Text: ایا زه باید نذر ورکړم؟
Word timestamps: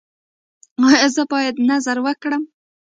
ایا 0.87 1.07
زه 1.15 1.23
باید 1.31 1.55
نذر 1.69 1.97
ورکړم؟ 2.01 2.43